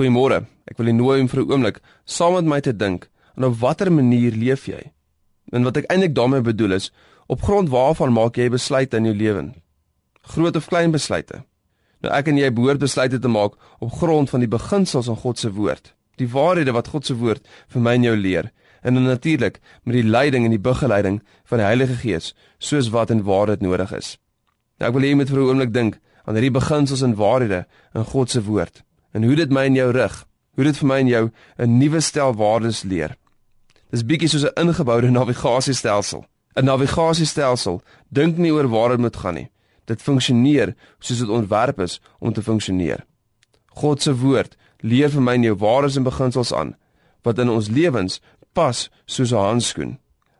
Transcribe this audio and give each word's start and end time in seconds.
Goeiemôre. 0.00 0.46
Ek 0.64 0.78
wil 0.80 0.88
u 0.88 0.92
nooi 0.96 1.20
om 1.20 1.26
vir 1.28 1.40
'n 1.42 1.50
oomblik 1.52 1.78
saam 2.06 2.32
met 2.32 2.46
my 2.48 2.60
te 2.60 2.72
dink 2.72 3.10
aan 3.36 3.44
op 3.44 3.58
watter 3.60 3.92
manier 3.92 4.32
leef 4.32 4.64
jy? 4.64 4.92
En 5.52 5.62
wat 5.62 5.76
ek 5.76 5.90
eintlik 5.92 6.14
daarmee 6.14 6.40
bedoel 6.40 6.72
is, 6.72 6.90
op 7.28 7.42
grond 7.42 7.68
waarvan 7.68 8.12
maak 8.12 8.36
jy 8.36 8.48
besluite 8.48 8.96
in 8.96 9.04
jou 9.04 9.14
lewe? 9.14 9.52
Groot 10.22 10.56
of 10.56 10.68
klein 10.68 10.90
besluite? 10.90 11.44
Nou 12.00 12.14
ek 12.14 12.28
en 12.28 12.38
jy 12.38 12.50
behoort 12.50 12.80
besluite 12.80 13.18
te 13.18 13.28
maak 13.28 13.52
op 13.78 13.92
grond 13.92 14.30
van 14.30 14.40
die 14.40 14.48
beginsels 14.48 15.06
van 15.06 15.16
God 15.16 15.38
se 15.38 15.52
woord, 15.52 15.94
die 16.16 16.28
waarhede 16.28 16.72
wat 16.72 16.88
God 16.88 17.04
se 17.04 17.14
woord 17.14 17.46
vir 17.68 17.82
my 17.82 17.94
en 17.94 18.02
jou 18.02 18.16
leer, 18.16 18.52
en 18.82 18.94
dan 18.94 19.04
natuurlik 19.04 19.60
met 19.84 19.94
die 19.94 20.08
leiding 20.10 20.44
en 20.44 20.50
die 20.50 20.68
begeleiding 20.72 21.20
van 21.44 21.58
die 21.58 21.66
Heilige 21.66 21.94
Gees, 21.94 22.34
soos 22.58 22.88
wat 22.88 23.10
en 23.10 23.22
waar 23.22 23.46
dit 23.46 23.60
nodig 23.60 23.92
is. 23.92 24.18
Nou 24.78 24.88
ek 24.88 24.94
wil 24.94 25.02
hê 25.02 25.08
jy 25.08 25.16
moet 25.16 25.28
vir 25.28 25.38
'n 25.40 25.48
oomblik 25.48 25.72
dink 25.72 26.00
aan 26.24 26.34
hierdie 26.34 26.58
beginsels 26.60 27.02
en 27.02 27.14
waarhede 27.14 27.66
in 27.94 28.04
God 28.04 28.30
se 28.30 28.40
woord 28.42 28.82
en 29.12 29.24
hoe 29.24 29.36
dit 29.36 29.50
my 29.50 29.64
en 29.64 29.74
jou 29.74 29.90
rig, 29.90 30.26
hoe 30.54 30.64
dit 30.64 30.76
vir 30.76 30.88
my 30.88 30.98
en 30.98 31.06
jou 31.06 31.30
'n 31.58 31.78
nuwe 31.78 32.00
stel 32.00 32.34
waardes 32.34 32.82
leer. 32.82 33.16
Dis 33.90 34.04
bietjie 34.04 34.28
soos 34.28 34.44
'n 34.44 34.60
ingeboude 34.60 35.10
navigasiestelsel. 35.18 36.24
'n 36.56 36.64
Navigasiestelsel 36.64 37.82
dink 38.08 38.36
nie 38.36 38.52
oor 38.52 38.68
waar 38.68 38.88
dit 38.88 38.98
moet 38.98 39.16
gaan 39.16 39.34
nie. 39.34 39.50
Dit 39.84 40.02
funksioneer 40.02 40.74
soos 40.98 41.18
dit 41.18 41.28
ontwerp 41.28 41.80
is 41.80 42.00
om 42.18 42.32
te 42.32 42.42
funksioneer. 42.42 43.04
God 43.66 44.02
se 44.02 44.14
woord 44.16 44.56
leer 44.80 45.10
vir 45.10 45.22
my 45.22 45.34
en 45.34 45.42
jou 45.42 45.56
waardes 45.56 45.96
en 45.96 46.02
beginsels 46.02 46.52
aan 46.52 46.76
wat 47.22 47.38
in 47.38 47.50
ons 47.50 47.68
lewens 47.68 48.20
pas 48.52 48.90
soos 49.04 49.32
'n 49.32 49.36
handskoen. 49.36 49.98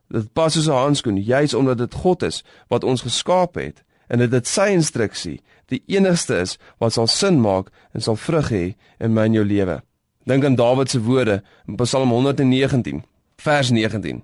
Dit 0.09 0.33
pas 0.33 0.53
soos 0.53 0.69
'n 0.69 0.83
handskoen 0.85 1.23
juis 1.23 1.55
omdat 1.55 1.79
dit 1.79 1.95
God 1.95 2.23
is 2.23 2.45
wat 2.69 2.85
ons 2.85 3.03
geskaap 3.03 3.55
het 3.55 3.85
en 4.11 4.19
dit 4.19 4.31
dit 4.31 4.47
sy 4.47 4.73
instruksie 4.75 5.39
die 5.71 5.83
enigste 5.95 6.41
is 6.43 6.57
wat 6.83 6.97
sal 6.97 7.07
sin 7.11 7.39
maak 7.41 7.71
en 7.95 8.03
sal 8.03 8.19
vrug 8.19 8.51
hê 8.51 8.65
in 8.99 9.15
my 9.15 9.29
en 9.31 9.39
jou 9.39 9.45
lewe. 9.47 9.79
Dink 10.27 10.45
aan 10.45 10.59
Dawid 10.59 10.91
se 10.91 11.01
woorde 11.01 11.41
in 11.69 11.79
Psalm 11.81 12.11
119 12.11 13.05
vers 13.41 13.71
19. 13.71 14.23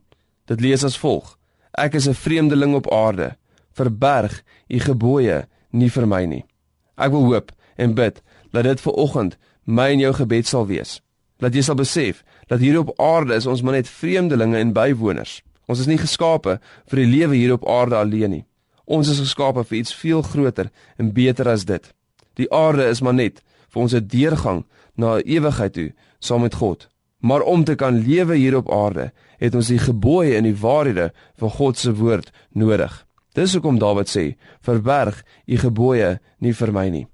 Dit 0.50 0.60
lees 0.60 0.84
as 0.84 0.98
volg: 0.98 1.38
Ek 1.72 1.94
is 1.94 2.08
'n 2.08 2.14
vreemdeling 2.14 2.74
op 2.74 2.90
aarde, 2.92 3.36
verberg 3.72 4.42
u 4.68 4.78
gebooie 4.80 5.46
nie 5.70 5.90
vir 5.90 6.06
my 6.06 6.24
nie. 6.24 6.44
Ek 6.96 7.10
wil 7.10 7.24
hoop 7.24 7.52
en 7.76 7.94
bid 7.94 8.22
dat 8.52 8.64
dit 8.64 8.80
vir 8.80 8.92
oggend 8.92 9.38
my 9.64 9.90
en 9.92 9.98
jou 9.98 10.12
gebed 10.12 10.46
sal 10.46 10.66
wees. 10.66 11.00
Dat 11.38 11.54
jy 11.54 11.62
sal 11.62 11.74
besef 11.74 12.24
dat 12.48 12.60
hier 12.60 12.78
op 12.78 13.00
aarde 13.00 13.34
is 13.34 13.46
ons 13.46 13.62
maar 13.62 13.74
net 13.74 13.88
vreemdelinge 13.88 14.58
en 14.58 14.72
bywoners. 14.72 15.42
Ons 15.66 15.80
is 15.80 15.86
nie 15.86 15.98
geskape 15.98 16.60
vir 16.86 16.96
die 17.02 17.10
lewe 17.18 17.34
hier 17.34 17.52
op 17.52 17.68
aarde 17.68 17.96
alleen 17.96 18.30
nie. 18.30 18.44
Ons 18.86 19.10
is 19.10 19.18
geskape 19.18 19.64
vir 19.66 19.78
iets 19.78 19.94
veel 19.94 20.22
groter 20.22 20.70
en 20.96 21.12
beter 21.12 21.48
as 21.50 21.64
dit. 21.66 21.82
Die 22.38 22.46
aarde 22.54 22.86
is 22.86 23.02
maar 23.02 23.14
net 23.14 23.42
vir 23.68 23.82
ons 23.82 23.94
'n 23.94 24.06
deurgang 24.06 24.64
na 24.96 25.16
'n 25.16 25.26
ewigheid 25.26 25.72
toe 25.72 25.92
saam 26.20 26.42
met 26.42 26.54
God. 26.54 26.88
Maar 27.20 27.42
om 27.42 27.64
te 27.64 27.74
kan 27.74 27.98
lewe 27.98 28.36
hier 28.36 28.56
op 28.56 28.70
aarde, 28.70 29.12
het 29.38 29.54
ons 29.54 29.68
die 29.68 29.78
gebooie 29.78 30.36
en 30.36 30.44
die 30.44 30.56
waarhede 30.56 31.12
van 31.36 31.50
God 31.50 31.78
se 31.78 31.94
woord 31.94 32.30
nodig. 32.52 33.06
Dis 33.32 33.52
hoekom 33.52 33.78
Dawid 33.78 34.08
sê: 34.08 34.36
"Verberg 34.60 35.24
u 35.46 35.56
gebooie 35.56 36.20
nie 36.38 36.54
vir 36.54 36.72
my 36.72 36.88
nie." 36.88 37.06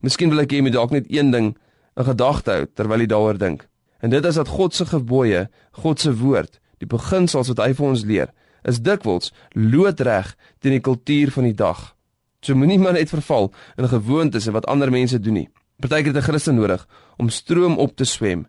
Miskien 0.00 0.30
wil 0.30 0.40
ek 0.40 0.52
hê 0.52 0.56
jy 0.56 0.62
moet 0.62 0.72
dalk 0.72 0.90
net 0.90 1.06
een 1.08 1.30
ding 1.30 1.56
in 1.96 2.04
gedagte 2.04 2.50
hou 2.50 2.66
terwyl 2.74 3.00
jy 3.00 3.06
daaroor 3.06 3.38
dink. 3.38 3.68
En 4.00 4.10
dit 4.10 4.24
is 4.24 4.34
dat 4.34 4.48
God 4.48 4.74
se 4.74 4.86
gebooie, 4.86 5.48
God 5.72 6.00
se 6.00 6.12
woord, 6.16 6.60
die 6.78 6.88
beginsels 6.88 7.48
wat 7.48 7.58
hy 7.58 7.72
vir 7.76 7.86
ons 7.86 8.04
leer, 8.04 8.32
is 8.62 8.80
dikwels 8.80 9.32
loodreg 9.52 10.36
teen 10.58 10.72
die 10.72 10.84
kultuur 10.84 11.30
van 11.30 11.44
die 11.44 11.54
dag. 11.54 11.94
So 12.40 12.54
moenie 12.54 12.78
maar 12.78 12.96
net 12.96 13.12
verval 13.12 13.52
in 13.76 13.88
gewoontes 13.88 14.46
en 14.46 14.56
wat 14.56 14.66
ander 14.66 14.90
mense 14.90 15.20
doen 15.20 15.34
nie. 15.42 15.48
Partykeer 15.80 16.14
het 16.14 16.22
'n 16.22 16.28
Christen 16.28 16.54
nodig 16.54 16.86
om 17.16 17.28
stroom 17.28 17.78
op 17.78 17.96
te 17.96 18.04
swem 18.04 18.46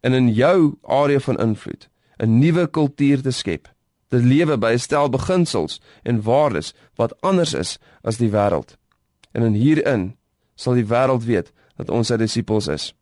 en 0.00 0.12
in 0.12 0.32
jou 0.32 0.76
area 0.82 1.20
van 1.20 1.38
invloed 1.38 1.88
'n 2.18 2.38
nuwe 2.38 2.70
kultuur 2.70 3.22
te 3.22 3.30
skep. 3.30 3.72
Dit 4.08 4.22
lewe 4.22 4.58
by 4.58 4.72
'n 4.72 4.78
stel 4.78 5.08
beginsels 5.08 5.80
en 6.02 6.22
waardes 6.22 6.74
wat 6.94 7.20
anders 7.20 7.54
is 7.54 7.78
as 8.02 8.16
die 8.16 8.30
wêreld. 8.30 8.76
En 9.32 9.42
in 9.42 9.52
hierin 9.52 10.16
sal 10.54 10.74
die 10.74 10.86
wêreld 10.86 11.24
weet 11.24 11.52
dat 11.76 11.90
ons 11.90 12.06
sy 12.06 12.16
disippels 12.16 12.66
is. 12.66 12.94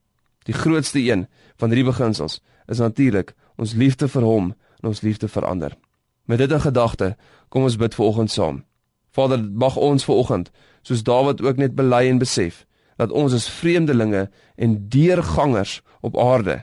Die 0.42 0.54
grootste 0.54 0.98
een 0.98 1.28
van 1.56 1.68
hierdie 1.68 1.90
beginsels 1.90 2.40
is 2.66 2.78
natuurlik 2.78 3.34
ons 3.56 3.72
liefde 3.72 4.08
vir 4.08 4.22
hom 4.22 4.54
en 4.80 4.88
ons 4.88 5.00
liefde 5.00 5.28
vir 5.28 5.46
ander. 5.46 5.76
Met 6.24 6.38
dit 6.38 6.50
in 6.50 6.60
gedagte, 6.60 7.16
kom 7.48 7.62
ons 7.62 7.76
bid 7.76 7.94
vanoggend 7.94 8.30
saam. 8.30 8.64
Vader, 9.12 9.42
mag 9.44 9.76
ons 9.76 10.04
vanoggend, 10.04 10.50
soos 10.82 11.02
Dawid 11.02 11.42
ook 11.42 11.56
net 11.56 11.74
bely 11.74 12.06
en 12.08 12.18
besef, 12.18 12.64
dat 12.96 13.12
ons 13.12 13.32
is 13.32 13.48
vreemdelinge 13.48 14.30
en 14.56 14.88
deurgangers 14.88 15.80
op 16.00 16.18
aarde. 16.18 16.62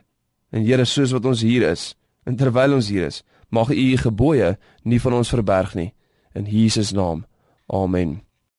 En 0.50 0.66
Here, 0.66 0.86
soos 0.86 1.12
wat 1.12 1.26
ons 1.26 1.42
hier 1.46 1.68
is, 1.70 1.94
en 2.24 2.36
terwyl 2.36 2.74
ons 2.74 2.90
hier 2.90 3.06
is, 3.06 3.24
mag 3.50 3.70
U 3.70 3.76
U 3.76 3.98
gebooie 3.98 4.56
nie 4.84 5.02
van 5.02 5.14
ons 5.14 5.30
verberg 5.30 5.76
nie. 5.76 5.94
In 6.34 6.46
Jesus 6.46 6.92
naam. 6.92 7.26
Amen. 7.68 8.29